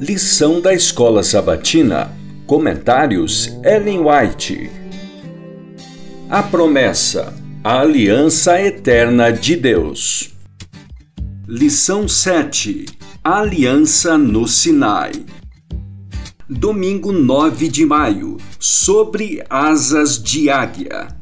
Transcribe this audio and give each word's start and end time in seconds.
Lição 0.00 0.60
da 0.60 0.72
Escola 0.72 1.24
Sabatina. 1.24 2.16
Comentários 2.46 3.48
Ellen 3.64 3.98
White. 3.98 4.70
A 6.30 6.40
promessa. 6.40 7.34
A 7.64 7.80
aliança 7.80 8.62
eterna 8.62 9.32
de 9.32 9.56
Deus. 9.56 10.30
Lição 11.48 12.06
7. 12.06 12.86
A 13.24 13.40
aliança 13.40 14.16
no 14.16 14.46
Sinai. 14.46 15.10
Domingo 16.48 17.10
9 17.10 17.68
de 17.68 17.84
maio. 17.84 18.36
Sobre 18.56 19.44
asas 19.50 20.22
de 20.22 20.48
águia. 20.48 21.17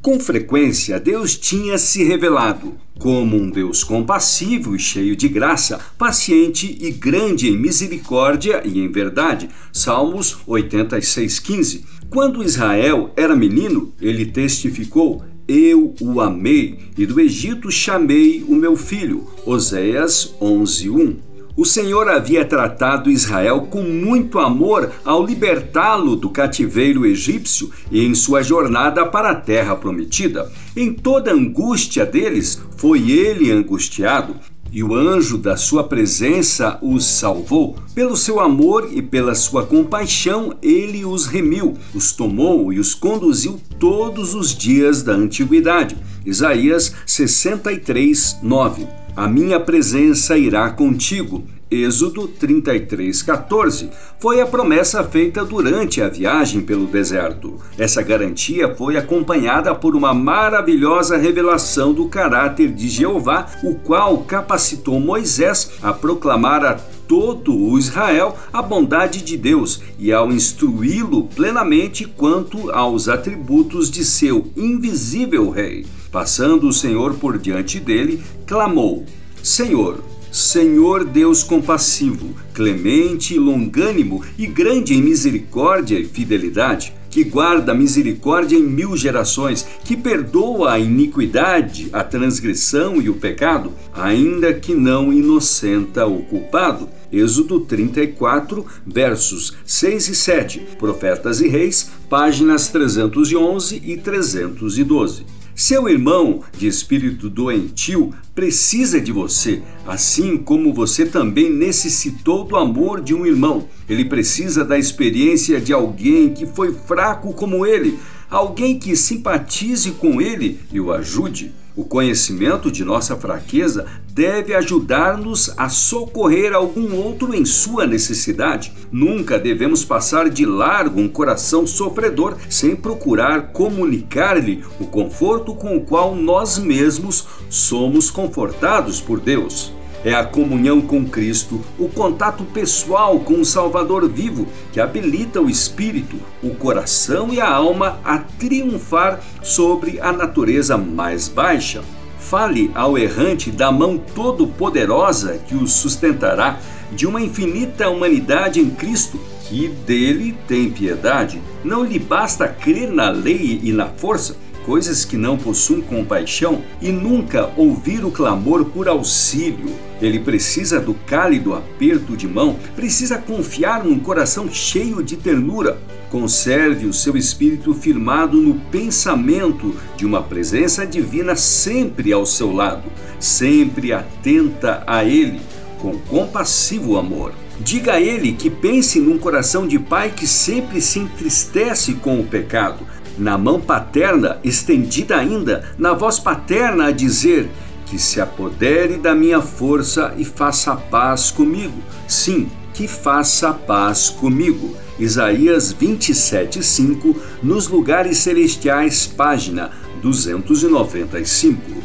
Com 0.00 0.20
frequência, 0.20 1.00
Deus 1.00 1.36
tinha 1.36 1.76
se 1.76 2.04
revelado 2.04 2.74
como 2.98 3.36
um 3.36 3.50
Deus 3.50 3.82
compassivo 3.82 4.74
e 4.74 4.78
cheio 4.78 5.16
de 5.16 5.28
graça, 5.28 5.78
paciente 5.96 6.78
e 6.80 6.90
grande 6.90 7.48
em 7.48 7.56
misericórdia 7.56 8.62
e 8.64 8.78
em 8.78 8.90
verdade. 8.90 9.48
Salmos 9.72 10.38
86:15. 10.46 11.84
Quando 12.10 12.42
Israel 12.42 13.12
era 13.16 13.34
menino, 13.34 13.92
ele 14.00 14.26
testificou: 14.26 15.24
eu 15.48 15.94
o 16.00 16.20
amei, 16.20 16.78
e 16.96 17.06
do 17.06 17.18
Egito 17.18 17.70
chamei 17.70 18.44
o 18.46 18.54
meu 18.54 18.76
filho. 18.76 19.26
Oséias 19.46 20.34
11:1 20.40 21.27
o 21.58 21.64
Senhor 21.64 22.08
havia 22.08 22.44
tratado 22.44 23.10
Israel 23.10 23.62
com 23.62 23.82
muito 23.82 24.38
amor 24.38 24.92
ao 25.04 25.26
libertá-lo 25.26 26.14
do 26.14 26.30
cativeiro 26.30 27.04
egípcio 27.04 27.72
e 27.90 28.06
em 28.06 28.14
sua 28.14 28.42
jornada 28.42 29.04
para 29.04 29.30
a 29.30 29.34
terra 29.34 29.74
prometida. 29.74 30.48
Em 30.76 30.94
toda 30.94 31.32
a 31.32 31.34
angústia 31.34 32.06
deles, 32.06 32.62
foi 32.76 33.10
ele 33.10 33.50
angustiado. 33.50 34.36
E 34.70 34.84
o 34.84 34.94
anjo 34.94 35.36
da 35.36 35.56
sua 35.56 35.82
presença 35.82 36.78
os 36.80 37.04
salvou. 37.04 37.76
Pelo 37.92 38.16
seu 38.16 38.38
amor 38.38 38.90
e 38.92 39.02
pela 39.02 39.34
sua 39.34 39.66
compaixão, 39.66 40.54
ele 40.62 41.04
os 41.04 41.26
remiu, 41.26 41.74
os 41.92 42.12
tomou 42.12 42.72
e 42.72 42.78
os 42.78 42.94
conduziu 42.94 43.58
todos 43.80 44.32
os 44.32 44.54
dias 44.54 45.02
da 45.02 45.14
antiguidade. 45.14 45.96
Isaías 46.24 46.94
63, 47.04 48.38
9 48.44 49.07
a 49.18 49.26
minha 49.26 49.58
presença 49.58 50.38
irá 50.38 50.70
contigo. 50.70 51.42
Êxodo 51.70 52.26
33:14 52.26 53.90
foi 54.18 54.40
a 54.40 54.46
promessa 54.46 55.04
feita 55.04 55.44
durante 55.44 56.00
a 56.00 56.08
viagem 56.08 56.62
pelo 56.62 56.86
deserto. 56.86 57.56
Essa 57.76 58.00
garantia 58.00 58.74
foi 58.74 58.96
acompanhada 58.96 59.74
por 59.74 59.94
uma 59.94 60.14
maravilhosa 60.14 61.18
revelação 61.18 61.92
do 61.92 62.08
caráter 62.08 62.72
de 62.72 62.88
Jeová, 62.88 63.46
o 63.62 63.74
qual 63.74 64.18
capacitou 64.18 64.98
Moisés 64.98 65.72
a 65.82 65.92
proclamar 65.92 66.64
a 66.64 66.74
todo 67.06 67.54
o 67.54 67.78
Israel 67.78 68.36
a 68.50 68.62
bondade 68.62 69.22
de 69.22 69.36
Deus 69.36 69.82
e 69.98 70.10
ao 70.10 70.32
instruí-lo 70.32 71.24
plenamente 71.24 72.06
quanto 72.06 72.70
aos 72.70 73.08
atributos 73.08 73.90
de 73.90 74.04
seu 74.04 74.50
invisível 74.56 75.50
rei. 75.50 75.84
Passando 76.10 76.66
o 76.66 76.72
Senhor 76.72 77.14
por 77.14 77.38
diante 77.38 77.78
dele, 77.78 78.22
clamou: 78.46 79.04
Senhor, 79.42 80.02
Senhor 80.30 81.04
Deus 81.04 81.42
compassivo, 81.42 82.34
clemente 82.52 83.34
e 83.34 83.38
longânimo 83.38 84.22
e 84.36 84.46
grande 84.46 84.94
em 84.94 85.02
misericórdia 85.02 85.98
e 85.98 86.04
fidelidade, 86.04 86.92
que 87.10 87.24
guarda 87.24 87.72
a 87.72 87.74
misericórdia 87.74 88.56
em 88.56 88.62
mil 88.62 88.96
gerações, 88.96 89.66
que 89.84 89.96
perdoa 89.96 90.72
a 90.72 90.78
iniquidade, 90.78 91.88
a 91.92 92.04
transgressão 92.04 93.00
e 93.00 93.08
o 93.08 93.14
pecado, 93.14 93.72
ainda 93.94 94.52
que 94.52 94.74
não 94.74 95.12
inocenta 95.12 96.06
o 96.06 96.22
culpado. 96.22 96.88
Êxodo 97.10 97.60
34, 97.60 98.66
versos 98.86 99.56
6 99.64 100.08
e 100.08 100.14
7, 100.14 100.60
Profetas 100.78 101.40
e 101.40 101.48
Reis, 101.48 101.90
páginas 102.08 102.68
311 102.68 103.82
e 103.82 103.96
312. 103.96 105.37
Seu 105.58 105.88
irmão 105.88 106.44
de 106.56 106.68
espírito 106.68 107.28
doentio 107.28 108.14
precisa 108.32 109.00
de 109.00 109.10
você, 109.10 109.60
assim 109.88 110.36
como 110.36 110.72
você 110.72 111.04
também 111.04 111.50
necessitou 111.50 112.44
do 112.44 112.54
amor 112.54 113.00
de 113.00 113.12
um 113.12 113.26
irmão. 113.26 113.66
Ele 113.88 114.04
precisa 114.04 114.64
da 114.64 114.78
experiência 114.78 115.60
de 115.60 115.72
alguém 115.72 116.32
que 116.32 116.46
foi 116.46 116.72
fraco 116.72 117.34
como 117.34 117.66
ele, 117.66 117.98
alguém 118.30 118.78
que 118.78 118.94
simpatize 118.94 119.90
com 119.90 120.20
ele 120.20 120.60
e 120.72 120.78
o 120.78 120.92
ajude. 120.92 121.50
O 121.78 121.84
conhecimento 121.84 122.72
de 122.72 122.84
nossa 122.84 123.14
fraqueza 123.14 123.86
deve 124.12 124.52
ajudar-nos 124.52 125.54
a 125.56 125.68
socorrer 125.68 126.52
algum 126.52 126.92
outro 126.96 127.32
em 127.32 127.44
sua 127.44 127.86
necessidade. 127.86 128.72
Nunca 128.90 129.38
devemos 129.38 129.84
passar 129.84 130.28
de 130.28 130.44
largo 130.44 131.00
um 131.00 131.08
coração 131.08 131.68
sofredor 131.68 132.36
sem 132.50 132.74
procurar 132.74 133.52
comunicar-lhe 133.52 134.64
o 134.80 134.86
conforto 134.86 135.54
com 135.54 135.76
o 135.76 135.82
qual 135.82 136.16
nós 136.16 136.58
mesmos 136.58 137.28
somos 137.48 138.10
confortados 138.10 139.00
por 139.00 139.20
Deus 139.20 139.77
é 140.04 140.14
a 140.14 140.24
comunhão 140.24 140.80
com 140.80 141.04
Cristo, 141.04 141.60
o 141.78 141.88
contato 141.88 142.44
pessoal 142.44 143.18
com 143.20 143.40
o 143.40 143.44
Salvador 143.44 144.08
vivo, 144.08 144.46
que 144.72 144.80
habilita 144.80 145.40
o 145.40 145.50
espírito, 145.50 146.16
o 146.42 146.50
coração 146.50 147.32
e 147.32 147.40
a 147.40 147.50
alma 147.50 147.98
a 148.04 148.18
triunfar 148.18 149.20
sobre 149.42 150.00
a 150.00 150.12
natureza 150.12 150.76
mais 150.76 151.28
baixa. 151.28 151.82
Fale 152.18 152.70
ao 152.74 152.98
errante 152.98 153.50
da 153.50 153.72
mão 153.72 153.96
todo-poderosa 153.96 155.40
que 155.46 155.54
o 155.54 155.66
sustentará, 155.66 156.58
de 156.90 157.06
uma 157.06 157.20
infinita 157.20 157.88
humanidade 157.88 158.60
em 158.60 158.70
Cristo, 158.70 159.18
que 159.48 159.68
dele 159.68 160.36
tem 160.46 160.70
piedade. 160.70 161.40
Não 161.64 161.84
lhe 161.84 161.98
basta 161.98 162.46
crer 162.48 162.90
na 162.90 163.10
lei 163.10 163.60
e 163.62 163.72
na 163.72 163.86
força, 163.86 164.36
coisas 164.68 165.02
que 165.02 165.16
não 165.16 165.38
possuem 165.38 165.80
compaixão 165.80 166.60
e 166.78 166.92
nunca 166.92 167.50
ouvir 167.56 168.04
o 168.04 168.10
clamor 168.10 168.66
por 168.66 168.86
auxílio. 168.86 169.74
Ele 169.98 170.18
precisa 170.20 170.78
do 170.78 170.92
cálido 170.92 171.54
aperto 171.54 172.14
de 172.14 172.28
mão, 172.28 172.54
precisa 172.76 173.16
confiar 173.16 173.82
num 173.82 173.98
coração 173.98 174.52
cheio 174.52 175.02
de 175.02 175.16
ternura. 175.16 175.78
Conserve 176.10 176.84
o 176.84 176.92
seu 176.92 177.16
espírito 177.16 177.72
firmado 177.72 178.36
no 178.36 178.60
pensamento 178.70 179.74
de 179.96 180.04
uma 180.04 180.22
presença 180.22 180.86
divina 180.86 181.34
sempre 181.34 182.12
ao 182.12 182.26
seu 182.26 182.52
lado, 182.52 182.92
sempre 183.18 183.94
atenta 183.94 184.84
a 184.86 185.02
ele, 185.02 185.40
com 185.78 185.96
compassivo 186.00 186.98
amor. 186.98 187.32
Diga 187.60 187.94
a 187.94 188.00
ele 188.00 188.32
que 188.32 188.48
pense 188.48 189.00
num 189.00 189.18
coração 189.18 189.66
de 189.66 189.80
pai 189.80 190.12
que 190.14 190.28
sempre 190.28 190.80
se 190.80 191.00
entristece 191.00 191.94
com 191.94 192.20
o 192.20 192.24
pecado, 192.24 192.86
na 193.18 193.36
mão 193.36 193.60
paterna 193.60 194.38
estendida 194.44 195.16
ainda, 195.16 195.64
na 195.78 195.92
voz 195.92 196.18
paterna 196.18 196.86
a 196.86 196.90
dizer: 196.90 197.50
Que 197.86 197.98
se 197.98 198.20
apodere 198.20 198.96
da 198.96 199.14
minha 199.14 199.40
força 199.40 200.14
e 200.16 200.24
faça 200.24 200.76
paz 200.76 201.30
comigo. 201.30 201.82
Sim, 202.06 202.48
que 202.72 202.86
faça 202.86 203.52
paz 203.52 204.08
comigo. 204.08 204.76
Isaías 204.98 205.72
27:5, 205.72 207.16
nos 207.42 207.68
lugares 207.68 208.18
celestiais, 208.18 209.06
página 209.06 209.70
295. 210.02 211.77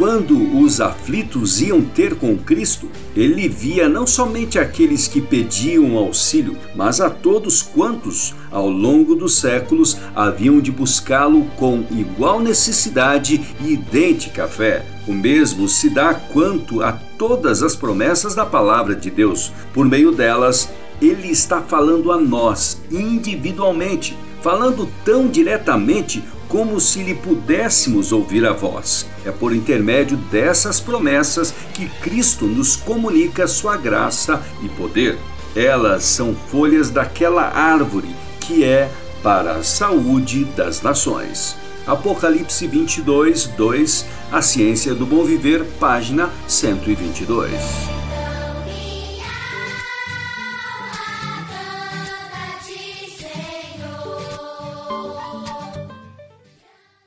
Quando 0.00 0.58
os 0.58 0.80
aflitos 0.80 1.60
iam 1.60 1.82
ter 1.82 2.14
com 2.14 2.34
Cristo, 2.34 2.88
ele 3.14 3.46
via 3.50 3.86
não 3.86 4.06
somente 4.06 4.58
aqueles 4.58 5.06
que 5.06 5.20
pediam 5.20 5.98
auxílio, 5.98 6.56
mas 6.74 7.02
a 7.02 7.10
todos 7.10 7.60
quantos, 7.60 8.34
ao 8.50 8.66
longo 8.70 9.14
dos 9.14 9.36
séculos, 9.36 9.98
haviam 10.16 10.58
de 10.58 10.72
buscá-lo 10.72 11.44
com 11.58 11.84
igual 11.90 12.40
necessidade 12.40 13.42
e 13.60 13.74
idêntica 13.74 14.48
fé. 14.48 14.86
O 15.06 15.12
mesmo 15.12 15.68
se 15.68 15.90
dá 15.90 16.14
quanto 16.14 16.82
a 16.82 16.92
todas 16.92 17.62
as 17.62 17.76
promessas 17.76 18.34
da 18.34 18.46
palavra 18.46 18.96
de 18.96 19.10
Deus. 19.10 19.52
Por 19.74 19.84
meio 19.84 20.12
delas, 20.12 20.70
ele 21.02 21.28
está 21.28 21.60
falando 21.60 22.10
a 22.10 22.18
nós 22.18 22.80
individualmente, 22.90 24.16
falando 24.40 24.88
tão 25.04 25.28
diretamente 25.28 26.24
como 26.50 26.80
se 26.80 27.02
lhe 27.04 27.14
pudéssemos 27.14 28.10
ouvir 28.12 28.44
a 28.44 28.52
voz. 28.52 29.06
É 29.24 29.30
por 29.30 29.54
intermédio 29.54 30.16
dessas 30.16 30.80
promessas 30.80 31.54
que 31.72 31.88
Cristo 32.02 32.44
nos 32.44 32.74
comunica 32.74 33.46
sua 33.46 33.76
graça 33.76 34.42
e 34.60 34.68
poder. 34.68 35.16
Elas 35.54 36.02
são 36.02 36.34
folhas 36.34 36.90
daquela 36.90 37.44
árvore 37.44 38.14
que 38.40 38.64
é 38.64 38.90
para 39.22 39.52
a 39.52 39.62
saúde 39.62 40.44
das 40.44 40.82
nações. 40.82 41.56
Apocalipse 41.86 42.66
22, 42.66 43.46
2, 43.46 44.06
A 44.32 44.42
Ciência 44.42 44.94
do 44.94 45.06
Bom 45.06 45.24
Viver, 45.24 45.64
página 45.78 46.30
122. 46.48 47.99